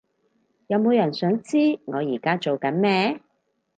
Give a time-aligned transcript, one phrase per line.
[0.65, 3.21] 有冇人想知我而家做緊咩？